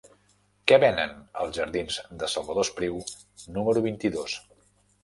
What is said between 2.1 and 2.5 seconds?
de